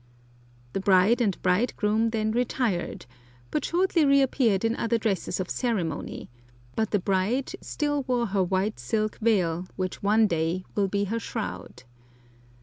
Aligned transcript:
The 0.73 0.79
bride 0.79 1.21
and 1.21 1.39
bridegroom 1.43 2.09
then 2.09 2.31
retired, 2.31 3.05
but 3.51 3.63
shortly 3.63 4.03
reappeared 4.03 4.65
in 4.65 4.75
other 4.75 4.97
dresses 4.97 5.39
of 5.39 5.47
ceremony, 5.51 6.27
but 6.75 6.89
the 6.89 6.97
bride 6.97 7.51
still 7.61 8.01
wore 8.07 8.25
her 8.25 8.41
white 8.43 8.79
silk 8.79 9.19
veil, 9.19 9.67
which 9.75 10.01
one 10.01 10.25
day 10.25 10.65
will 10.73 10.87
be 10.87 11.03
her 11.03 11.19
shroud. 11.19 11.83